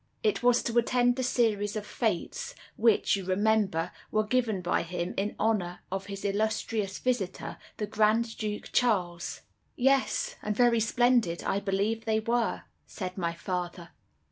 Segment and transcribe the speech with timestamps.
[0.23, 5.13] It was to attend the series of fetes which, you remember, were given by him
[5.15, 9.41] in honor of his illustrious visitor, the Grand Duke Charles."
[9.75, 13.89] "Yes; and very splendid, I believe, they were," said my father.